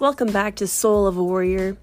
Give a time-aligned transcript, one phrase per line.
[0.00, 1.76] Welcome back to Soul of a Warrior.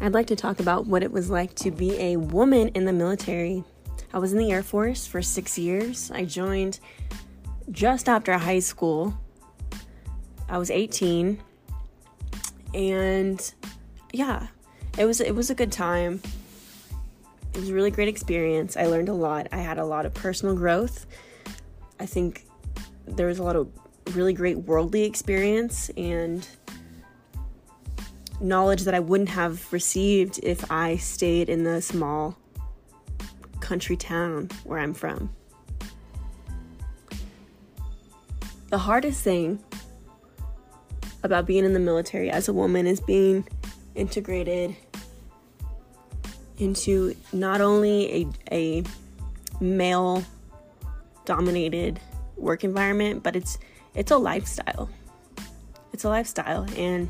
[0.00, 2.94] I'd like to talk about what it was like to be a woman in the
[2.94, 3.62] military.
[4.10, 6.10] I was in the Air Force for six years.
[6.10, 6.80] I joined
[7.70, 9.12] just after high school.
[10.48, 11.42] I was 18.
[12.72, 13.54] And
[14.14, 14.46] yeah,
[14.96, 16.22] it was it was a good time.
[17.52, 18.78] It was a really great experience.
[18.78, 19.46] I learned a lot.
[19.52, 21.04] I had a lot of personal growth.
[22.00, 22.46] I think
[23.06, 23.68] there was a lot of
[24.16, 26.48] really great worldly experience and
[28.40, 32.36] knowledge that I wouldn't have received if I stayed in the small
[33.60, 35.30] country town where I'm from.
[38.70, 39.62] The hardest thing
[41.22, 43.46] about being in the military as a woman is being
[43.94, 44.76] integrated
[46.58, 48.84] into not only a, a
[49.60, 50.24] male
[51.24, 52.00] dominated
[52.36, 53.58] work environment, but it's
[53.94, 54.88] it's a lifestyle.
[55.92, 57.08] It's a lifestyle and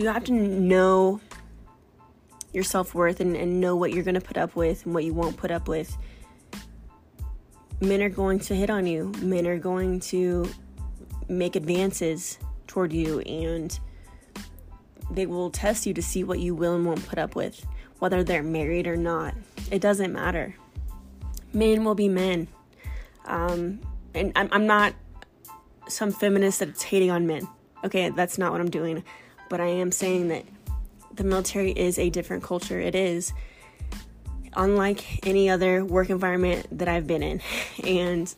[0.00, 1.20] you have to know
[2.54, 5.12] your self-worth and, and know what you're going to put up with and what you
[5.12, 5.94] won't put up with.
[7.82, 9.12] Men are going to hit on you.
[9.20, 10.48] Men are going to
[11.28, 13.78] make advances toward you and
[15.10, 17.64] they will test you to see what you will and won't put up with
[17.98, 19.34] whether they're married or not.
[19.70, 20.56] It doesn't matter.
[21.52, 22.48] Men will be men.
[23.26, 23.80] Um,
[24.14, 24.94] and I'm, I'm not
[25.88, 27.46] some feminist that's hating on men.
[27.84, 29.02] Okay that's not what i'm doing
[29.50, 30.46] but I am saying that
[31.12, 32.80] the military is a different culture.
[32.80, 33.34] It is
[34.54, 37.42] unlike any other work environment that I've been in.
[37.84, 38.34] And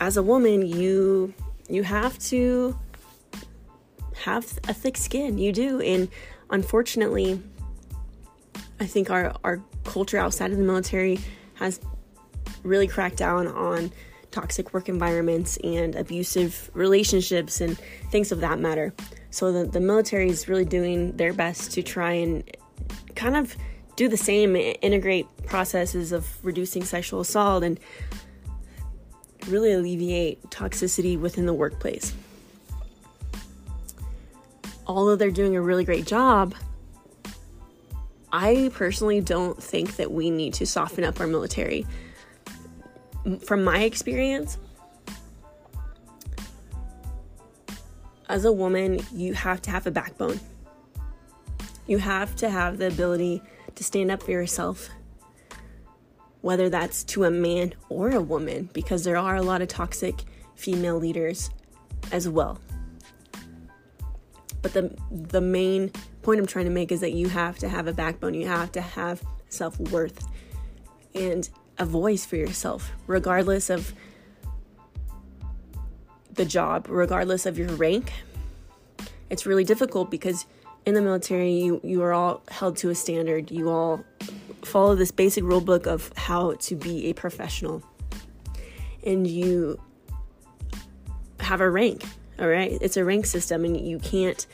[0.00, 1.32] as a woman, you
[1.68, 2.78] you have to
[4.24, 5.38] have a thick skin.
[5.38, 5.80] You do.
[5.80, 6.08] And
[6.50, 7.40] unfortunately,
[8.80, 11.20] I think our our culture outside of the military
[11.54, 11.80] has
[12.62, 13.90] really cracked down on
[14.30, 17.78] toxic work environments and abusive relationships and
[18.10, 18.92] things of that matter.
[19.30, 22.44] So the, the military is really doing their best to try and
[23.14, 23.56] kind of
[23.96, 27.80] do the same, integrate processes of reducing sexual assault and
[29.48, 32.14] really alleviate toxicity within the workplace.
[34.86, 36.54] Although they're doing a really great job,
[38.32, 41.86] I personally don't think that we need to soften up our military.
[43.44, 44.58] From my experience,
[48.28, 50.40] as a woman, you have to have a backbone.
[51.86, 53.42] You have to have the ability
[53.74, 54.88] to stand up for yourself,
[56.42, 60.24] whether that's to a man or a woman, because there are a lot of toxic
[60.54, 61.50] female leaders
[62.12, 62.60] as well.
[64.62, 65.90] But the the main
[66.22, 68.34] point I'm trying to make is that you have to have a backbone.
[68.34, 70.26] You have to have self-worth
[71.14, 73.92] and a voice for yourself, regardless of
[76.32, 78.12] the job, regardless of your rank.
[79.30, 80.46] It's really difficult because
[80.86, 83.50] in the military, you, you are all held to a standard.
[83.50, 84.04] You all
[84.62, 87.82] follow this basic rule book of how to be a professional.
[89.04, 89.80] And you
[91.40, 92.04] have a rank,
[92.38, 92.76] all right?
[92.80, 94.46] It's a rank system, and you can't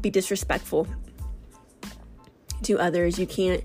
[0.00, 0.86] be disrespectful
[2.62, 3.18] to others.
[3.18, 3.62] You can't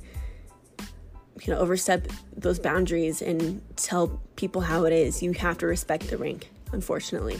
[1.41, 6.09] you know overstep those boundaries and tell people how it is you have to respect
[6.09, 7.39] the rank unfortunately.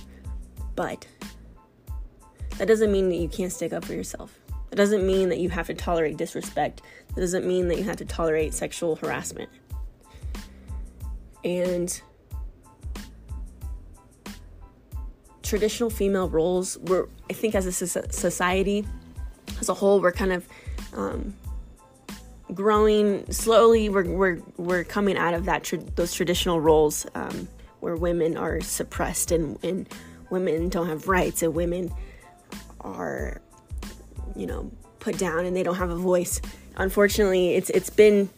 [0.75, 1.07] But
[2.57, 4.38] that doesn't mean that you can't stick up for yourself.
[4.72, 6.81] It doesn't mean that you have to tolerate disrespect.
[7.16, 9.50] It doesn't mean that you have to tolerate sexual harassment.
[11.44, 12.01] And
[15.44, 17.72] traditional female roles, we're, I think, as a
[18.12, 18.85] society
[19.59, 20.47] as a whole, we're kind of
[20.94, 21.35] um,
[22.53, 23.89] growing slowly.
[23.89, 27.06] We're, we're, we're coming out of that tra- those traditional roles.
[27.16, 27.47] Um,
[27.81, 29.89] where women are suppressed and, and
[30.29, 31.91] women don't have rights and women
[32.79, 33.41] are
[34.35, 36.41] you know put down and they don't have a voice
[36.78, 38.29] unfortunately it's it's been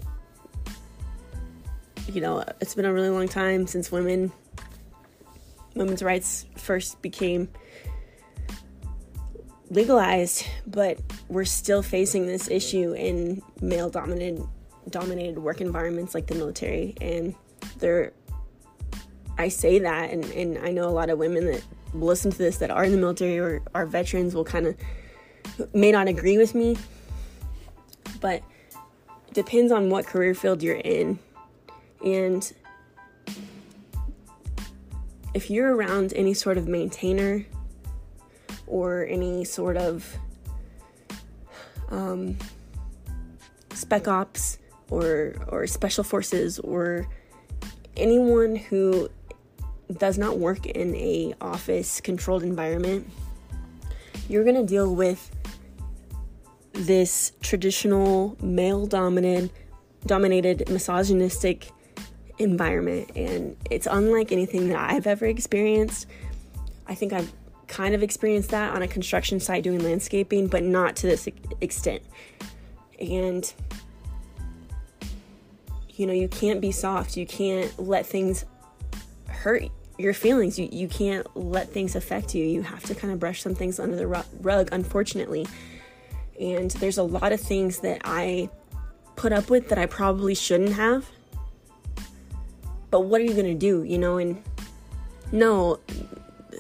[2.12, 4.32] you know it's been a really long time since women
[5.76, 7.48] women's rights first became
[9.74, 11.00] legalized but
[11.30, 14.44] we're still facing this issue in male dominated
[14.90, 17.36] dominated work environments like the military and
[17.80, 18.14] there
[19.38, 22.58] I say that, and, and I know a lot of women that listen to this
[22.58, 24.76] that are in the military or are veterans will kind of
[25.74, 26.78] may not agree with me,
[28.22, 28.44] but
[29.34, 31.20] depends on what career field you're in.
[32.06, 32.54] And
[35.34, 37.46] if you're around any sort of maintainer
[38.68, 40.18] or any sort of
[41.90, 42.38] um,
[43.74, 44.58] spec ops
[44.90, 47.08] or or special forces or
[47.98, 49.10] anyone who
[49.98, 53.08] does not work in a office controlled environment
[54.30, 55.30] you're going to deal with
[56.74, 59.52] this traditional male dominated
[60.06, 61.70] dominated misogynistic
[62.40, 66.08] environment and it's unlike anything that I've ever experienced.
[66.88, 67.32] I think I've
[67.68, 71.28] kind of experienced that on a construction site doing landscaping, but not to this
[71.62, 72.04] extent.
[73.00, 73.52] And
[75.96, 77.16] you know, you can't be soft.
[77.18, 78.46] You can't let things
[79.28, 79.64] hurt
[79.98, 80.58] your feelings.
[80.58, 82.46] You you can't let things affect you.
[82.46, 85.48] You have to kind of brush some things under the rug, unfortunately.
[86.40, 88.50] And there's a lot of things that I
[89.16, 91.06] put up with that I probably shouldn't have.
[92.90, 94.18] But what are you going to do, you know?
[94.18, 94.42] And
[95.32, 95.80] no,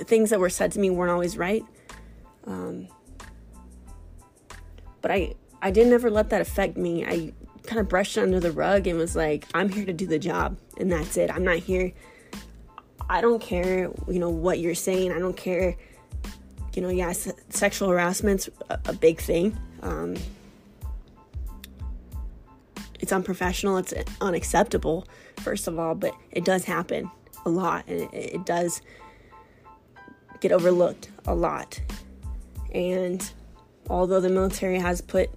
[0.04, 1.63] things that were said to me weren't always right.
[2.45, 2.88] Um,
[5.01, 7.06] but I I didn't ever let that affect me.
[7.06, 10.06] I kind of brushed it under the rug and was like, I'm here to do
[10.06, 11.31] the job, and that's it.
[11.31, 11.94] I'm not here.
[13.10, 15.12] I don't care, you know, what you're saying.
[15.12, 15.75] I don't care.
[16.74, 17.13] You know, yeah,
[17.50, 19.57] sexual harassment's a, a big thing.
[19.81, 20.16] Um,
[23.00, 23.78] it's unprofessional.
[23.78, 25.07] It's unacceptable,
[25.38, 27.12] first of all, but it does happen
[27.45, 28.81] a lot, and it, it does
[30.44, 31.80] get overlooked a lot.
[32.75, 33.31] And
[33.90, 35.30] although the military has put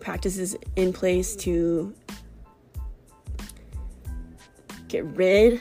[0.00, 1.94] practices in place to
[4.88, 5.60] get rid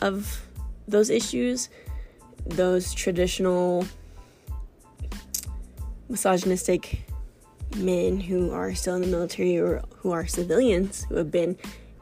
[0.00, 0.48] of
[0.88, 1.68] those issues,
[2.46, 3.84] those traditional
[6.08, 7.02] misogynistic
[7.76, 11.56] men who are still in the military or who are civilians who have been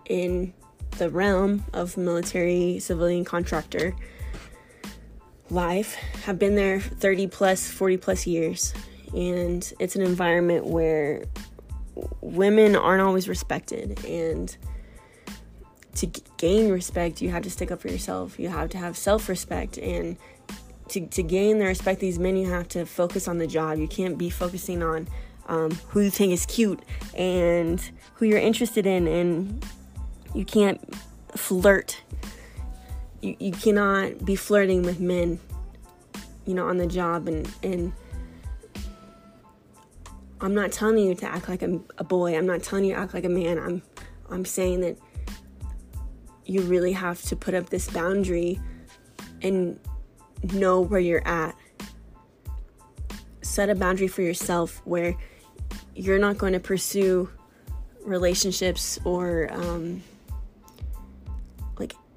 [0.06, 0.54] in
[0.98, 3.94] the realm of military civilian contractor
[5.50, 5.94] life.
[6.24, 8.74] Have been there 30 plus 40 plus years.
[9.14, 11.24] And it's an environment where
[12.20, 14.04] women aren't always respected.
[14.04, 14.54] And
[15.96, 16.06] to
[16.36, 18.38] gain respect you have to stick up for yourself.
[18.38, 19.78] You have to have self-respect.
[19.78, 20.16] And
[20.88, 23.78] to, to gain the respect these men you have to focus on the job.
[23.78, 25.08] You can't be focusing on
[25.46, 26.82] um, who you think is cute
[27.14, 27.80] and
[28.14, 29.06] who you're interested in.
[29.06, 29.64] And
[30.34, 30.80] you can't
[31.34, 32.02] flirt
[33.22, 35.38] you, you cannot be flirting with men
[36.46, 37.92] you know on the job and and
[40.40, 42.36] I'm not telling you to act like a, a boy.
[42.36, 43.58] I'm not telling you to act like a man.
[43.58, 43.82] I'm
[44.30, 44.96] I'm saying that
[46.44, 48.60] you really have to put up this boundary
[49.42, 49.78] and
[50.52, 51.54] know where you're at.
[53.42, 55.16] Set a boundary for yourself where
[55.94, 57.28] you're not going to pursue
[58.02, 60.02] relationships or um,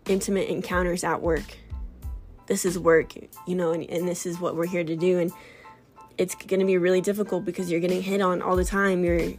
[0.08, 1.58] intimate encounters at work.
[2.48, 3.14] This is work,
[3.48, 5.20] you know, and, and this is what we're here to do.
[5.20, 5.32] And
[6.18, 9.04] it's going to be really difficult because you're getting hit on all the time.
[9.04, 9.34] You're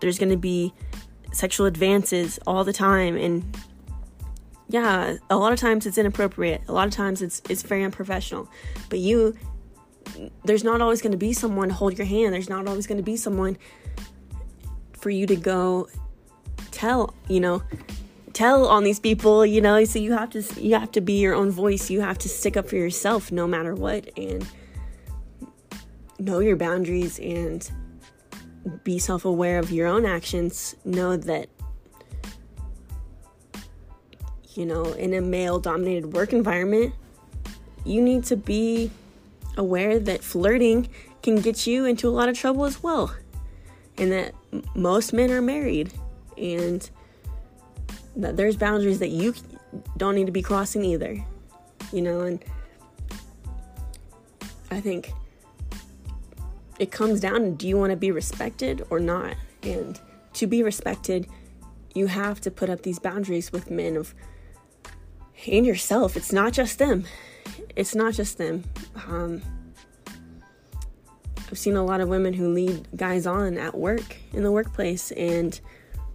[0.00, 0.72] there's going to be
[1.32, 3.56] sexual advances all the time and
[4.68, 6.62] yeah, a lot of times it's inappropriate.
[6.68, 8.48] A lot of times it's it's very unprofessional.
[8.88, 9.36] But you
[10.44, 12.34] there's not always going to be someone to hold your hand.
[12.34, 13.56] There's not always going to be someone
[14.92, 15.88] for you to go
[16.70, 17.62] tell, you know,
[18.34, 19.84] tell on these people, you know.
[19.84, 21.88] So you have to you have to be your own voice.
[21.88, 24.46] You have to stick up for yourself no matter what and
[26.18, 27.70] know your boundaries and
[28.82, 30.74] be self aware of your own actions.
[30.84, 31.48] Know that,
[34.54, 36.94] you know, in a male dominated work environment,
[37.84, 38.90] you need to be
[39.56, 40.88] aware that flirting
[41.22, 43.14] can get you into a lot of trouble as well.
[43.96, 44.34] And that
[44.74, 45.92] most men are married
[46.36, 46.88] and
[48.16, 49.34] that there's boundaries that you
[49.96, 51.24] don't need to be crossing either.
[51.92, 52.44] You know, and
[54.70, 55.12] I think
[56.78, 59.36] it comes down to do you want to be respected or not?
[59.62, 60.00] And
[60.34, 61.28] to be respected,
[61.94, 64.14] you have to put up these boundaries with men of
[65.46, 66.16] and yourself.
[66.16, 67.04] It's not just them.
[67.76, 68.64] It's not just them.
[69.06, 69.42] Um,
[71.50, 75.12] I've seen a lot of women who lead guys on at work in the workplace,
[75.12, 75.60] and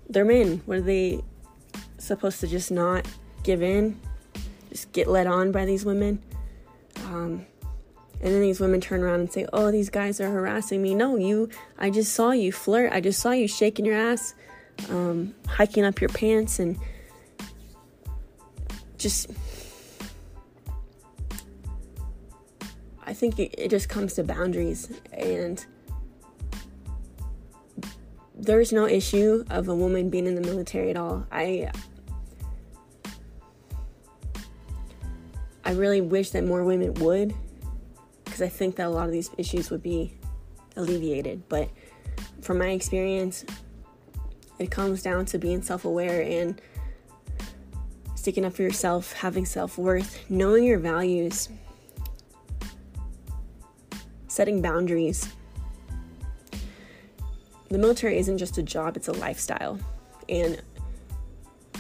[0.10, 0.62] they're men.
[0.66, 1.22] What are they
[2.10, 3.08] supposed to just not
[3.44, 4.00] give in?
[4.70, 6.22] Just get led on by these women?
[7.06, 7.46] Um,
[8.22, 11.16] and then these women turn around and say, "Oh, these guys are harassing me." No,
[11.16, 11.50] you.
[11.78, 12.92] I just saw you flirt.
[12.92, 14.36] I just saw you shaking your ass,
[14.90, 16.78] um, hiking up your pants, and
[18.98, 19.32] just.
[23.06, 25.66] I think it, it just comes to boundaries, and
[28.36, 31.26] there's no issue of a woman being in the military at all.
[31.32, 31.72] I
[35.70, 37.32] I really wish that more women would
[38.26, 40.12] because I think that a lot of these issues would be
[40.76, 41.48] alleviated.
[41.48, 41.70] But
[42.42, 43.46] from my experience,
[44.58, 46.60] it comes down to being self aware and
[48.16, 51.50] sticking up for yourself, having self worth, knowing your values.
[54.28, 55.30] setting boundaries.
[57.70, 59.78] The military isn't just a job, it's a lifestyle.
[60.30, 60.64] And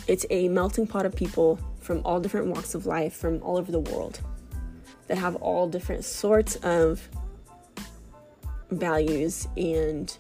[0.09, 3.71] it's a melting pot of people from all different walks of life from all over
[3.71, 4.19] the world
[5.05, 7.07] that have all different sorts of
[8.71, 10.17] values and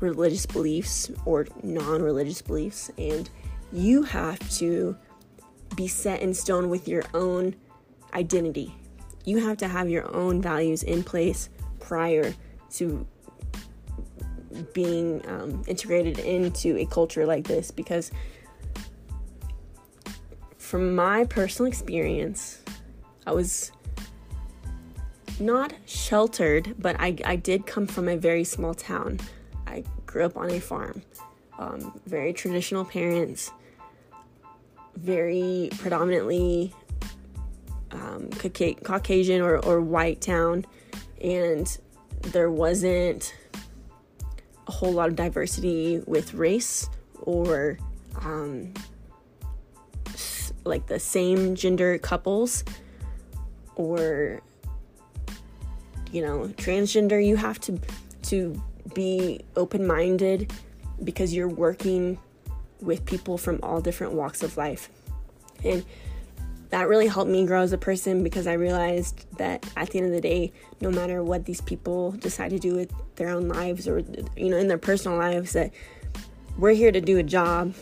[0.00, 2.90] religious beliefs or non religious beliefs.
[2.98, 3.30] And
[3.72, 4.96] you have to
[5.76, 7.54] be set in stone with your own
[8.12, 8.74] identity.
[9.24, 12.34] You have to have your own values in place prior
[12.72, 13.06] to
[14.74, 18.10] being um, integrated into a culture like this because
[20.70, 22.62] from my personal experience
[23.26, 23.72] i was
[25.40, 29.18] not sheltered but i, I did come from a very small town.
[29.66, 31.02] I grew up on a farm.
[31.58, 33.50] Um, very traditional parents.
[34.96, 36.74] Very predominantly
[37.92, 40.66] um, Caucasian or, or white town,
[41.20, 41.78] and
[42.22, 43.34] there wasn't
[44.68, 46.88] a whole lot of diversity with race
[47.22, 47.78] or
[48.20, 48.72] um,
[50.64, 52.64] like the same gender couples
[53.76, 54.42] or
[56.12, 57.78] you know transgender you have to
[58.22, 58.60] to
[58.94, 60.52] be open-minded
[61.02, 62.18] because you're working
[62.80, 64.88] with people from all different walks of life.
[65.64, 65.84] And
[66.70, 70.06] that really helped me grow as a person because I realized that at the end
[70.06, 73.88] of the day, no matter what these people decide to do with their own lives
[73.88, 74.02] or
[74.36, 75.72] you know in their personal lives that
[76.56, 77.74] we're here to do a job.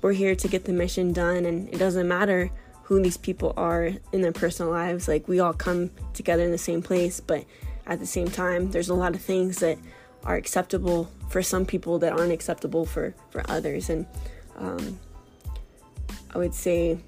[0.00, 2.50] We're here to get the mission done and it doesn't matter
[2.84, 5.08] who these people are in their personal lives.
[5.08, 7.44] Like we all come together in the same place, but
[7.86, 9.78] at the same time, there's a lot of things that
[10.24, 14.06] are acceptable for some people that aren't acceptable for for others and
[14.56, 14.98] um,
[16.34, 16.98] I would say,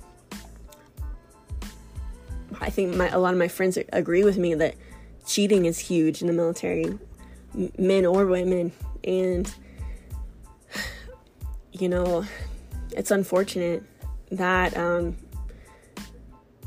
[2.60, 4.74] I think my, a lot of my friends agree with me that
[5.26, 6.98] cheating is huge in the military,
[7.78, 8.72] men or women.
[9.04, 9.52] And,
[11.72, 12.24] you know,
[12.92, 13.82] it's unfortunate
[14.30, 15.16] that um,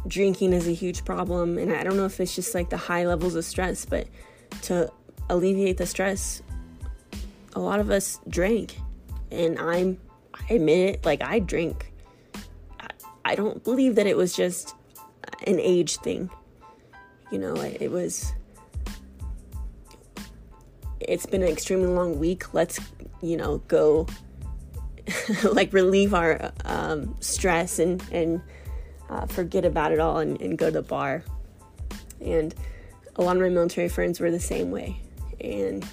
[0.07, 1.57] drinking is a huge problem.
[1.57, 4.07] And I don't know if it's just like the high levels of stress, but
[4.63, 4.91] to
[5.29, 6.41] alleviate the stress,
[7.53, 8.77] a lot of us drink.
[9.31, 9.97] And I'm
[10.33, 11.91] I admit it, like I drink.
[13.25, 14.75] I don't believe that it was just
[15.47, 16.29] an age thing.
[17.31, 18.33] You know, it was.
[20.99, 22.53] It's been an extremely long week.
[22.53, 22.79] Let's,
[23.21, 24.07] you know, go
[25.43, 28.41] like relieve our um, stress and and
[29.09, 31.23] uh, forget about it all and, and go to the bar.
[32.21, 32.53] And
[33.15, 34.99] a lot of my military friends were the same way.
[35.41, 35.85] And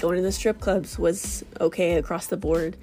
[0.00, 2.76] going to the strip clubs was okay across the board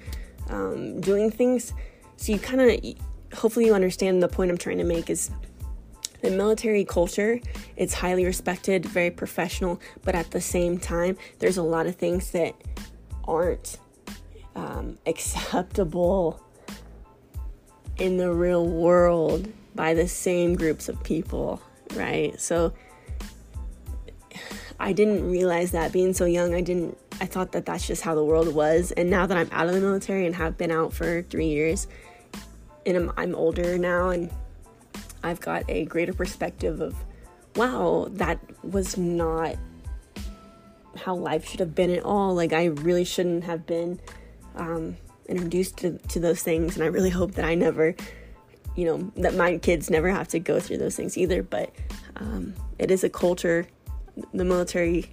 [0.48, 1.72] um, doing things.
[2.16, 5.30] So you kind of, hopefully, you understand the point I'm trying to make is
[6.22, 7.40] the military culture
[7.76, 12.30] it's highly respected very professional but at the same time there's a lot of things
[12.30, 12.54] that
[13.24, 13.78] aren't
[14.54, 16.42] um, acceptable
[17.98, 21.60] in the real world by the same groups of people
[21.94, 22.72] right so
[24.80, 28.16] i didn't realize that being so young i didn't I thought that that's just how
[28.16, 28.90] the world was.
[28.90, 31.86] And now that I'm out of the military and have been out for three years,
[32.84, 34.28] and I'm, I'm older now, and
[35.22, 36.96] I've got a greater perspective of,
[37.54, 39.54] wow, that was not
[40.96, 42.34] how life should have been at all.
[42.34, 44.00] Like, I really shouldn't have been
[44.56, 46.76] um, introduced to, to those things.
[46.76, 47.94] And I really hope that I never,
[48.76, 51.42] you know, that my kids never have to go through those things either.
[51.42, 51.74] But
[52.16, 53.66] um, it is a culture,
[54.32, 55.12] the military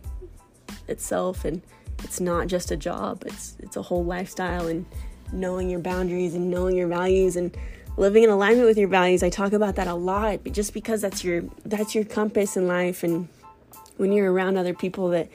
[0.88, 1.62] itself, and
[2.04, 4.86] it's not just a job it's it's a whole lifestyle and
[5.32, 7.56] knowing your boundaries and knowing your values and
[7.98, 11.02] living in alignment with your values i talk about that a lot but just because
[11.02, 13.28] that's your that's your compass in life and
[13.98, 15.30] when you're around other people that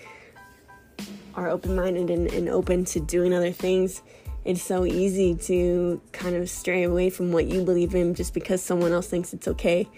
[1.37, 4.03] are open-minded and, and open to doing other things
[4.45, 8.63] it's so easy to kind of stray away from what you believe in just because
[8.63, 9.89] someone else thinks it's okay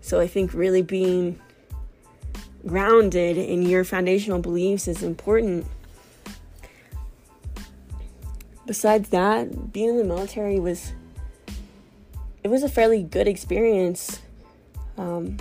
[0.00, 1.38] so i think really being
[2.66, 5.66] grounded in your foundational beliefs is important
[8.66, 10.92] besides that, being in the military was
[12.42, 14.20] it was a fairly good experience.
[14.98, 15.38] Um,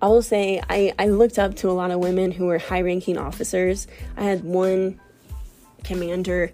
[0.00, 2.80] I will say I, I looked up to a lot of women who were high
[2.80, 3.88] ranking officers.
[4.16, 5.00] I had one
[5.82, 6.52] commander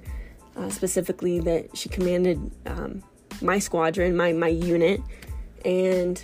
[0.57, 3.03] uh, specifically that she commanded um,
[3.43, 5.01] my squadron, my, my unit,
[5.65, 6.23] and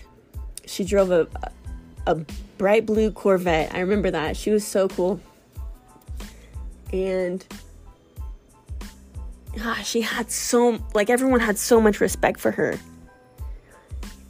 [0.66, 1.26] she drove a,
[2.06, 2.14] a
[2.56, 3.74] bright blue Corvette.
[3.74, 4.36] I remember that.
[4.36, 5.20] She was so cool.
[6.92, 7.44] And
[9.60, 12.78] ah, she had so like everyone had so much respect for her.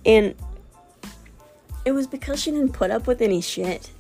[0.05, 0.35] And
[1.85, 3.91] it was because she didn't put up with any shit.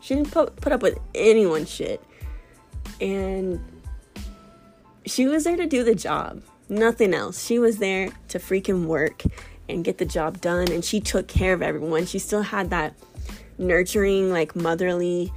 [0.00, 2.02] She didn't put, put up with anyone's shit.
[3.00, 3.60] And
[5.06, 7.44] she was there to do the job, nothing else.
[7.44, 9.22] She was there to freaking work
[9.68, 10.70] and get the job done.
[10.70, 12.06] And she took care of everyone.
[12.06, 12.94] She still had that
[13.58, 15.32] nurturing, like motherly,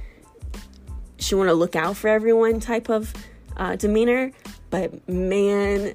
[1.18, 3.12] she want to look out for everyone type of
[3.56, 4.32] uh, demeanor.
[4.70, 5.94] But man,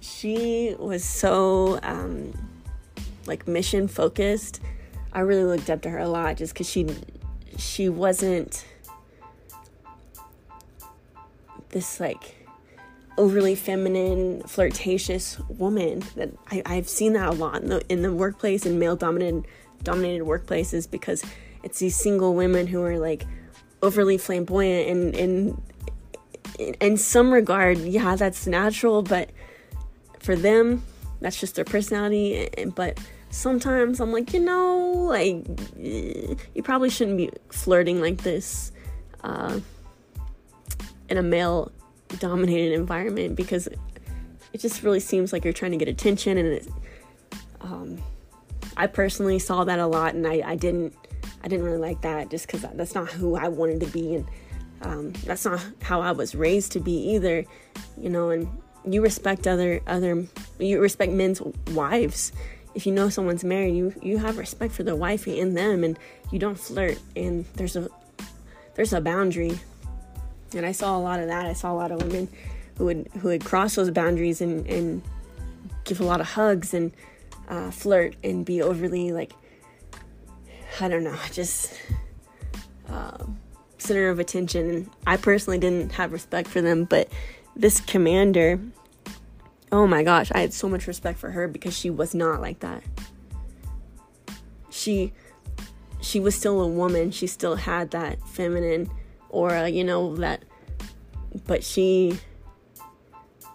[0.00, 2.32] she was so um,
[3.26, 4.60] like mission focused.
[5.14, 6.88] I really looked up to her a lot just because she
[7.56, 8.64] she wasn't
[11.70, 12.36] this like
[13.16, 16.02] overly feminine, flirtatious woman.
[16.16, 19.46] That I, I've seen that a lot in the in the workplace in male dominated
[19.82, 21.24] dominated workplaces because
[21.62, 23.24] it's these single women who are like
[23.82, 25.62] overly flamboyant and and
[26.58, 29.30] in some regard, yeah, that's natural, but
[30.20, 30.82] for them,
[31.20, 32.48] that's just their personality.
[32.74, 32.98] But
[33.34, 35.44] sometimes I'm like, you know, like
[35.76, 38.70] you probably shouldn't be flirting like this
[39.24, 39.58] uh,
[41.08, 41.72] in a male
[42.20, 46.68] dominated environment because it just really seems like you're trying to get attention and it,
[47.60, 48.00] um,
[48.76, 50.94] I personally saw that a lot and I, I didn't
[51.42, 54.26] I didn't really like that just because that's not who I wanted to be and
[54.82, 57.44] um, that's not how I was raised to be either
[57.98, 58.48] you know and
[58.88, 60.24] you respect other other
[60.58, 61.40] you respect men's
[61.72, 62.32] wives
[62.74, 65.98] if you know someone's married you you have respect for the wife and them and
[66.32, 67.88] you don't flirt and there's a
[68.74, 69.58] there's a boundary.
[70.54, 71.46] And I saw a lot of that.
[71.46, 72.28] I saw a lot of women
[72.76, 75.02] who would who would cross those boundaries and and
[75.84, 76.92] give a lot of hugs and
[77.48, 79.32] uh, flirt and be overly like
[80.80, 81.72] I don't know just
[82.88, 83.24] uh,
[83.78, 84.70] center of attention.
[84.70, 87.08] And I personally didn't have respect for them but
[87.56, 88.60] this commander,
[89.74, 92.60] oh my gosh, I had so much respect for her because she was not like
[92.60, 92.84] that.
[94.70, 95.12] She
[96.00, 97.10] she was still a woman.
[97.10, 98.88] She still had that feminine
[99.30, 100.44] aura, you know, that
[101.46, 102.18] but she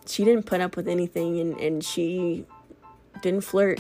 [0.06, 2.46] she didn't put up with anything and, and she
[3.22, 3.80] didn't flirt.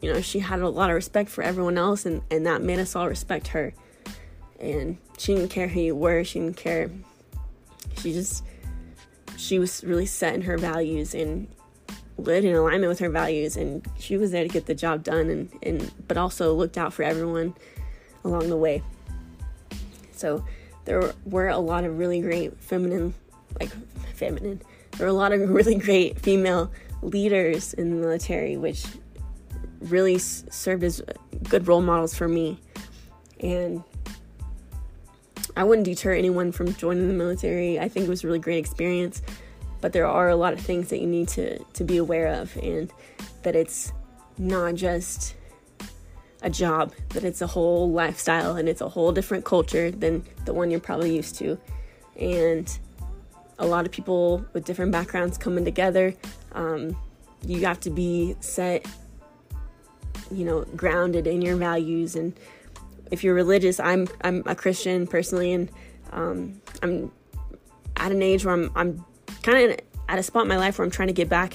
[0.00, 2.78] You know, she had a lot of respect for everyone else and, and that made
[2.78, 3.74] us all respect her.
[4.60, 6.88] And she didn't care who you were, she didn't care.
[7.98, 8.44] She just
[9.36, 11.48] she was really set in her values and
[12.18, 15.28] lived in alignment with her values and she was there to get the job done
[15.28, 17.54] and, and but also looked out for everyone
[18.24, 18.82] along the way.
[20.12, 20.44] So
[20.86, 23.14] there were a lot of really great feminine
[23.60, 23.70] like
[24.14, 24.62] feminine.
[24.92, 26.70] There were a lot of really great female
[27.02, 28.86] leaders in the military which
[29.80, 31.02] really served as
[31.48, 32.58] good role models for me.
[33.40, 33.84] And
[35.56, 37.80] I wouldn't deter anyone from joining the military.
[37.80, 39.22] I think it was a really great experience,
[39.80, 42.54] but there are a lot of things that you need to to be aware of,
[42.58, 42.92] and
[43.42, 43.92] that it's
[44.38, 45.34] not just
[46.42, 50.52] a job, that it's a whole lifestyle and it's a whole different culture than the
[50.52, 51.58] one you're probably used to,
[52.20, 52.78] and
[53.58, 56.14] a lot of people with different backgrounds coming together.
[56.52, 56.94] Um,
[57.46, 58.84] you have to be set,
[60.30, 62.34] you know, grounded in your values and
[63.10, 65.70] if you're religious, I'm I'm a Christian personally, and
[66.12, 67.10] um, I'm
[67.96, 69.04] at an age where I'm I'm
[69.42, 71.54] kind of at a spot in my life where I'm trying to get back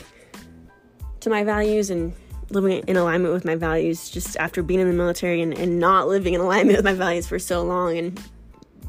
[1.22, 2.14] to my values and
[2.50, 4.10] living in alignment with my values.
[4.10, 7.28] Just after being in the military and, and not living in alignment with my values
[7.28, 8.22] for so long and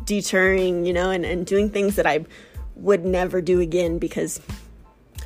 [0.05, 2.25] deterring, you know, and, and doing things that I
[2.77, 4.41] would never do again because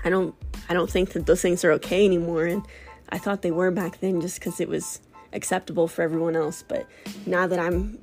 [0.04, 0.34] I don't
[0.68, 2.62] I don't think that those things are okay anymore and
[3.08, 5.00] I thought they were back then just because it was
[5.36, 6.64] acceptable for everyone else.
[6.66, 6.86] But
[7.26, 8.00] now that I'm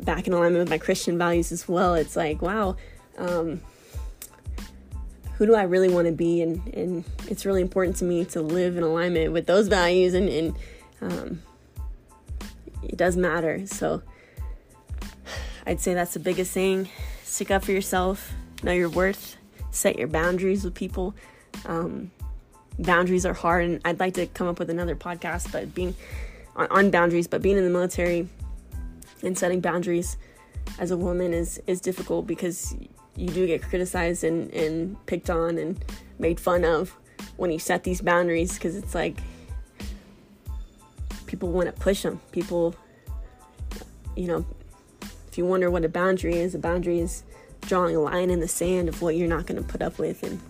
[0.00, 2.76] back in alignment with my Christian values as well, it's like, wow,
[3.18, 3.60] um,
[5.34, 6.42] who do I really want to be?
[6.42, 10.28] And, and it's really important to me to live in alignment with those values, and,
[10.28, 10.56] and
[11.00, 11.42] um,
[12.82, 13.66] it does matter.
[13.66, 14.02] So
[15.66, 16.88] I'd say that's the biggest thing.
[17.24, 19.36] Stick up for yourself, know your worth,
[19.70, 21.14] set your boundaries with people.
[21.66, 22.10] Um,
[22.78, 25.94] boundaries are hard and i'd like to come up with another podcast but being
[26.56, 28.28] on, on boundaries, but being in the military
[29.22, 30.16] and setting boundaries
[30.78, 32.74] as a woman is is difficult because
[33.14, 35.82] you do get criticized and, and picked on and
[36.18, 36.96] made fun of
[37.36, 39.16] when you set these boundaries because it's like
[41.26, 42.74] people want to push them people
[44.16, 44.44] you know
[45.28, 47.22] if you wonder what a boundary is a boundary is
[47.62, 50.22] drawing a line in the sand of what you're not going to put up with
[50.22, 50.40] and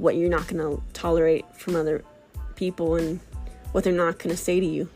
[0.00, 2.04] what you're not going to tolerate from other
[2.56, 3.20] people and
[3.72, 4.88] what they're not going to say to you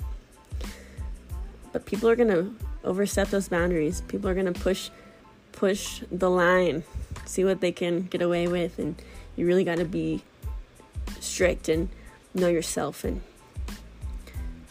[1.75, 2.49] but people are gonna
[2.85, 4.01] overstep those boundaries.
[4.03, 4.91] People are gonna push
[5.51, 6.85] push the line,
[7.27, 8.95] see what they can get away with, and
[9.35, 10.23] you really got to be
[11.19, 11.89] strict and
[12.33, 13.03] know yourself.
[13.03, 13.21] And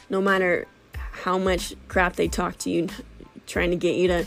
[0.09, 0.65] no matter
[0.95, 2.87] how much crap they talk to you,
[3.47, 4.25] trying to get you to,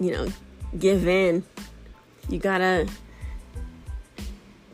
[0.00, 0.28] you know,
[0.76, 1.44] give in.
[2.28, 2.88] You gotta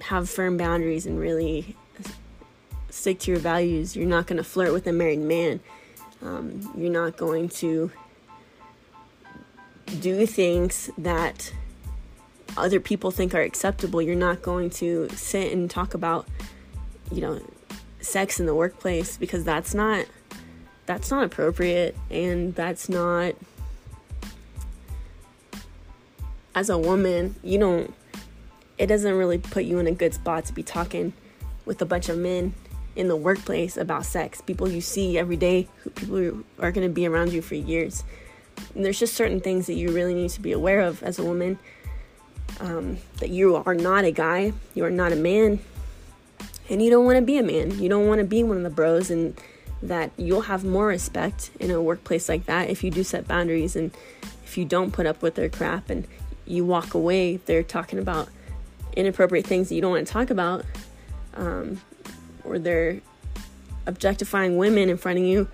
[0.07, 1.77] have firm boundaries and really
[2.90, 3.97] stick to your values.
[3.97, 5.61] You're not gonna flirt with a married man.
[6.23, 7.90] Um, you're not going to
[10.01, 11.53] do things that
[12.57, 14.01] other people think are acceptable.
[14.01, 16.27] You're not going to sit and talk about,
[17.12, 17.40] you know,
[18.01, 20.07] sex in the workplace because that's not
[20.87, 23.35] that's not appropriate and that's not
[26.55, 27.92] as a woman, you don't
[28.79, 31.12] it doesn't really put you in a good spot to be talking
[31.65, 32.55] with a bunch of men
[32.95, 34.41] in the workplace about sex.
[34.41, 38.05] People you see every day, people who are going to be around you for years.
[38.75, 41.25] And there's just certain things that you really need to be aware of as a
[41.25, 41.59] woman.
[42.59, 45.59] Um, that you are not a guy, you are not a man,
[46.71, 47.79] and you don't want to be a man.
[47.79, 49.39] You don't want to be one of the bros, and
[49.83, 53.77] that you'll have more respect in a workplace like that if you do set boundaries
[53.77, 53.95] and
[54.45, 56.07] if you don't put up with their crap and
[56.47, 58.29] you walk away they're talking about
[58.96, 60.64] inappropriate things that you don't want to talk about,
[61.35, 61.80] um,
[62.44, 63.00] or they're
[63.87, 65.48] objectifying women in front of you,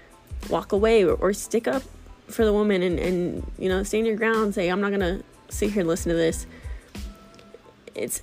[0.48, 1.82] walk away or, or stick up
[2.28, 5.70] for the woman and, and you know stand your ground say i'm not gonna sit
[5.70, 6.46] here and listen to this.
[7.94, 8.22] It's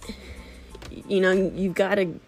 [1.08, 2.20] you know you've got to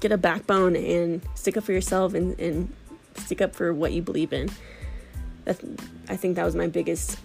[0.00, 2.74] get a backbone and stick up for yourself and, and
[3.16, 4.50] stick up for what you believe in.
[5.44, 5.60] That's,
[6.08, 7.18] i think that was my biggest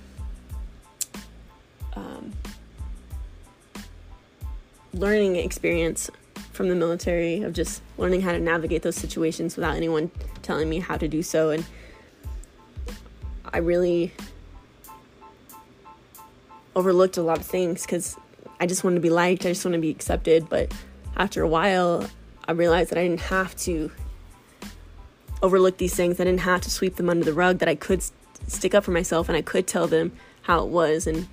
[4.97, 6.09] learning experience
[6.51, 10.79] from the military of just learning how to navigate those situations without anyone telling me
[10.79, 11.65] how to do so and
[13.53, 14.13] I really
[16.75, 18.17] overlooked a lot of things because
[18.59, 20.49] I just wanted to be liked, I just wanted to be accepted.
[20.49, 20.71] But
[21.15, 22.07] after a while,
[22.47, 23.91] I realized that I didn't have to
[25.41, 26.19] overlook these things.
[26.19, 28.13] I didn't have to sweep them under the rug, that I could st-
[28.47, 30.11] stick up for myself and I could tell them
[30.43, 31.27] how it was, and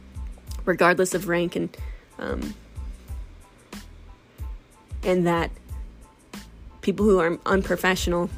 [0.64, 1.76] regardless of rank, and
[2.18, 2.54] um,
[5.04, 5.50] and that
[6.80, 8.30] people who are unprofessional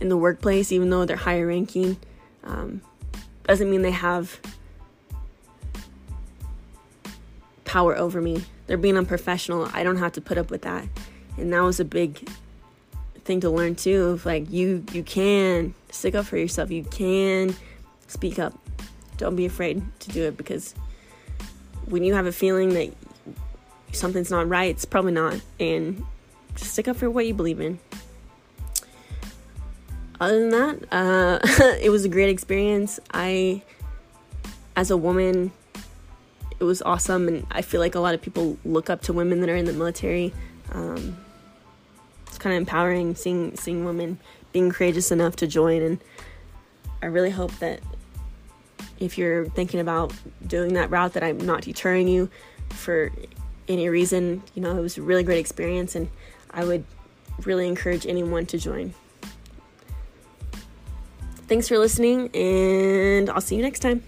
[0.00, 1.96] in the workplace, even though they're higher ranking,
[2.44, 2.80] um,
[3.44, 4.40] doesn't mean they have
[7.64, 8.44] power over me.
[8.66, 9.68] They're being unprofessional.
[9.72, 10.86] I don't have to put up with that.
[11.36, 12.28] And that was a big
[13.24, 16.70] thing to learn too of like you you can stick up for yourself.
[16.70, 17.54] You can
[18.08, 18.58] speak up.
[19.16, 20.74] Don't be afraid to do it because
[21.86, 22.92] when you have a feeling that
[23.92, 25.40] something's not right, it's probably not.
[25.60, 26.04] And
[26.54, 27.78] just stick up for what you believe in
[30.22, 31.38] other than that, uh,
[31.80, 33.00] it was a great experience.
[33.12, 33.62] I,
[34.76, 35.50] as a woman,
[36.60, 39.40] it was awesome, and I feel like a lot of people look up to women
[39.40, 40.32] that are in the military.
[40.70, 41.16] Um,
[42.28, 44.20] it's kind of empowering seeing seeing women
[44.52, 45.98] being courageous enough to join, and
[47.02, 47.80] I really hope that
[49.00, 50.12] if you're thinking about
[50.46, 52.30] doing that route, that I'm not deterring you
[52.68, 53.10] for
[53.72, 54.42] any reason.
[54.54, 56.08] You know, it was a really great experience, and
[56.50, 56.84] I would
[57.44, 58.94] really encourage anyone to join.
[61.48, 64.02] Thanks for listening, and I'll see you next time.